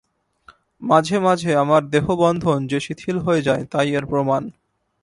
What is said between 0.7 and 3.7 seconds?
মাঝে মাঝে আমাদের দেহ-বন্ধন যে শিথিল হয়ে যায়,